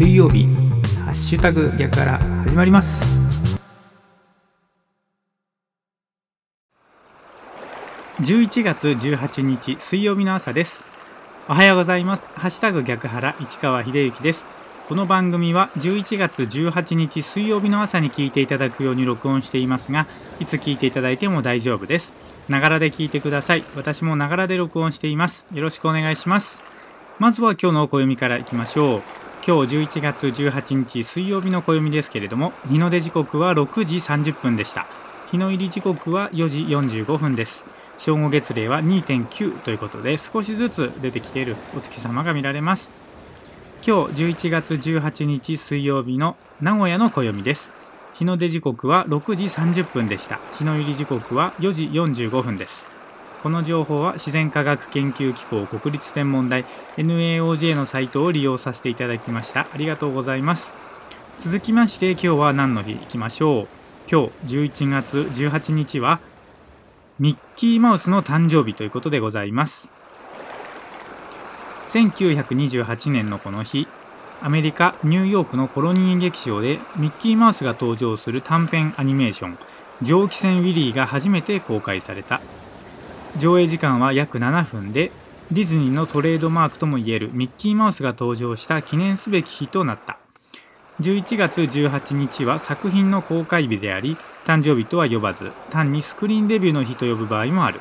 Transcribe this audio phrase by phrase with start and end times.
[0.00, 0.46] 水曜日
[1.04, 3.04] ハッシュタグ逆から始まります。
[8.22, 10.86] 11月18日水曜日の朝です。
[11.50, 12.30] おはようございます。
[12.30, 14.46] ハッシュタグ逆原市川秀幸です。
[14.88, 20.06] この番組は11月18日水曜日の朝に聞いていただくように録音していますが
[20.40, 22.14] いつ聞いていただいても大丈夫です。
[22.48, 23.64] ながらで聞いてください。
[23.76, 25.46] 私もながらで録音しています。
[25.52, 26.62] よろしくお願いします。
[27.18, 29.29] まずは今日の暦からいきましょう。
[29.46, 34.86] 今日11月18日水曜日の暦ですけれども日の出時刻は6時30分でした。
[35.30, 37.64] 日の入り時刻は4時45分です。
[37.96, 42.94] 正午月齢は2.9ということで少しずつ出てきているお月様が見られます。
[43.86, 47.72] 今日11月18日水曜日の名古屋の暦です。
[48.12, 50.38] 日の出時刻は6時30分でした。
[50.58, 52.99] 日の入り時刻は4時45分です。
[53.42, 59.66] この情報は自然科学研究機構国立天文台 NAOJ のサイトを利用させていただきました。
[59.72, 60.74] ありがとうございます。
[61.38, 63.68] 続きまして今日は何の日いきましょう。
[64.10, 66.20] 今日11月18日は
[67.18, 69.90] ミッキーマウスの誕生日ということでございます。
[71.88, 73.88] 1928年のこの日
[74.42, 79.58] アメリカ・ニューヨークのコロニー劇場でミッキーマウスが登場する短編アニメーション
[80.02, 82.40] 「蒸気船ウィリー」が初めて公開された。
[83.38, 85.12] 上映時間は約7分で
[85.52, 90.18] ディズニーのトレードマークともいえるミッキーマウスが登場した記念すべき日となった。
[91.00, 97.80] 11月18日は作品の公開日であり誕生日とは呼ばず単にスクリーンデビューの日と呼ぶ場合もある。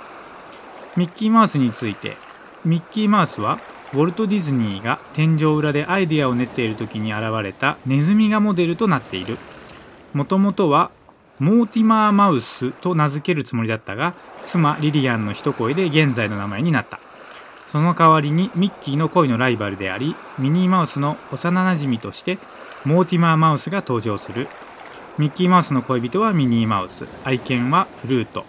[0.95, 2.17] ミッキーマウスについて
[2.63, 3.57] ミッキーマウスは
[3.93, 9.37] ウォルト・ディズニーが天井裏でアイデアを練っている時に現れたネズミがモデルとなっている。
[10.13, 10.91] もともとは
[11.39, 16.99] モーティマー・マウスと名付けるつもりだったが妻リリアンの一声で現在の名前になった。
[17.67, 22.39] その代わりにミッキーの恋のライバルでありミニーマウスの幼なじみとして
[22.83, 24.47] モーティマー・マウスが登場する。
[25.17, 27.05] ミッキーマウスの恋人はミニーマウス。
[27.23, 28.45] 愛犬はプルート。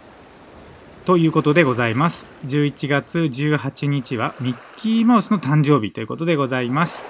[1.05, 2.29] ということでございます。
[2.45, 7.06] 11月18日はミッキーマウスの誕生日ということでございます。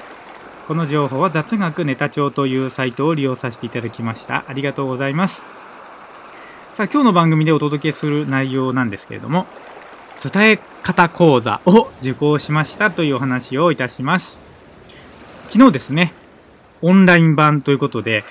[0.66, 4.44] この情報は雑学ネタ帳というサイトを利用させていただきました。
[4.46, 5.46] ありがとうございます。
[6.72, 9.46] さあ今日の番組でお届けする内容なんですけれども
[10.22, 14.42] 伝え方講座を受講しましたというお話をいたします
[15.50, 16.12] 昨日ですね
[16.80, 18.24] オンライン版ということで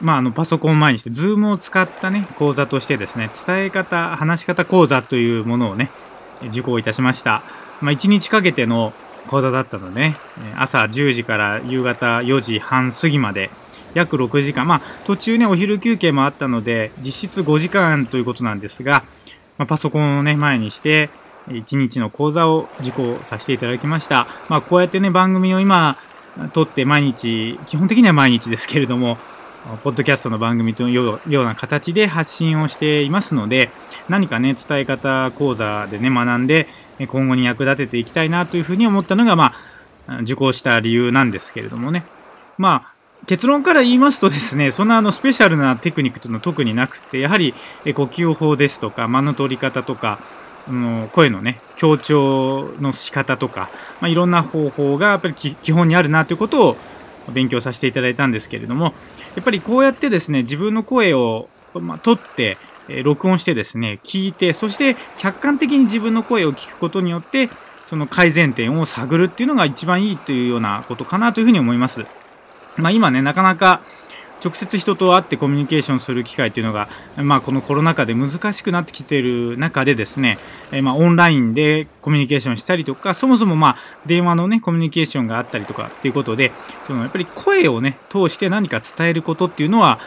[0.00, 5.90] まあ、あのパソコンを前にして、ズームを使ったね、講座としてですね、伝え方、話し方講座というものをね、
[6.48, 7.42] 受講いたしました。
[7.82, 8.94] まあ、1日かけての
[9.28, 10.16] 講座だったのでね、
[10.56, 13.50] 朝10時から夕方4時半過ぎまで、
[13.94, 19.04] 約6時間、まあ、途中ね、お昼休憩もあったので、実質5時間ということなんですが、
[19.58, 21.10] まあ、パソコンをね、前にして、
[21.48, 24.26] 1日の講座を受講させていただきました。
[24.48, 25.96] まあ、こうやってね、番組を今、
[26.52, 29.18] 撮って毎日、基本的には毎日ですけれども、
[29.84, 33.70] ポッドキャストの番組というような形で発信をしていますので、
[34.08, 36.68] 何かね、伝え方講座でね、学んで、
[37.08, 39.52] 今後に役立てていきたいなというふうに思ったのが、ま
[40.06, 42.04] あ、受講した理由なんですけれどもね。
[42.56, 42.89] まあ、
[43.26, 47.54] 結論から言いますとですね、そんなあのスペシャルなテクニックというのは特になくて、やはり
[47.84, 50.20] 呼吸法ですとか、間の取り方とか、
[50.68, 53.70] あの声のね、強調の仕方とか、
[54.00, 56.76] まあ、いろんな方法がやっぱり基本にあるなということを
[57.32, 58.94] 勉強させていただいたんですけれども、
[59.36, 62.58] やっぱりこうやってですね、自分の声を、まあ、取って、
[63.04, 67.48] 録音してですね、聞いて、そして客観的に自分の声を聞くことによって、
[67.84, 72.04] その改善点を探るっていうのが一番いいというようなことかなというふうに思います。
[72.76, 73.82] まあ、今ね、なかなか
[74.42, 80.38] 直接人と会ってコミュニケーションする機会っていうのが、まあ、このコロナ禍で難しくなってきている中でですね、
[80.72, 83.76] えまあ、オンラインでコミュニケーションしたりとか、そもそもまあ
[84.06, 90.00] 電話のね、コミュニケーションがあったりとかっていうことで、そのやっぱり声をね、通して何か伝えることっていうのは、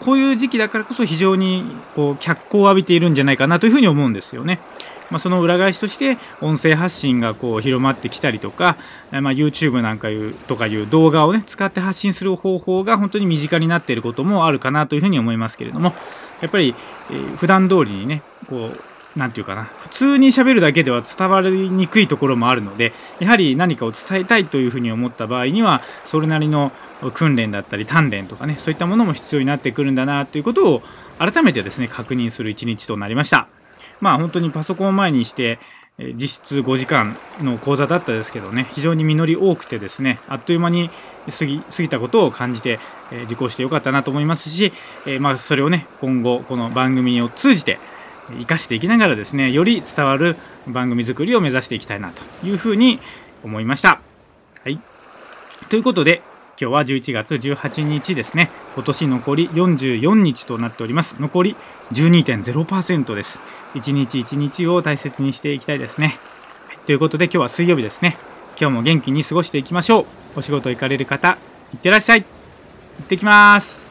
[0.00, 4.60] こういう時期だからこそ非常にこう脚光を浴びているんじゃないかなというふうに思うんですよね。
[5.10, 8.76] まあ、その裏返しとして音声発信がこう広まってきたりとか、
[9.10, 15.92] まあ、YouTube なんかいうとかいう動画をね使って発信する方法が本当に身近になっていることもあるかなというふうに思いますけれども
[16.40, 16.74] やっぱり、
[17.10, 18.80] えー、普段通りにねこう
[19.16, 26.72] 何て言うかな普通に喋るだけでは伝わりにくいところもあるのでやはり何かを伝えたいというふうに思った場合にはそれなりの
[27.14, 30.82] 訓練だったり鍛錬とかねそういったものも必要になってくるんだなということを
[31.18, 33.48] 改めてですね確認する一日となりました。
[34.00, 35.58] まあ本当にパソコンを前にして、
[36.14, 40.90] 実質5時間の講座だったですけどね、非常に実り多くてですね、あっという間に
[41.28, 42.78] 過ぎ過ぎたことを感じて、
[43.12, 44.72] え受講してよかったなと思いますし、
[45.06, 47.78] えまあそれをね、今後この番組を通じて
[48.38, 50.36] 生かしていきながらですね、より伝わる
[50.66, 52.98] 番組作りを目指していきたいなというふうに
[53.44, 54.00] 思いました。
[54.64, 54.80] はい。
[55.68, 56.22] ということで、
[56.60, 58.50] 今日は11月18日ですね。
[58.74, 61.16] 今年残り44日となっております。
[61.18, 61.56] 残り
[61.92, 63.40] 12.0%です。
[63.74, 66.18] 一日一日を大切にしていきたいですね、
[66.68, 68.18] はい、ということで今日は水曜日ですね。
[68.60, 70.06] 今日も元気に過ごしていきましょう。
[70.36, 71.38] お仕事行かれる方
[71.72, 72.24] いってらっしゃい。
[72.24, 72.28] 行
[73.04, 73.89] ってきます。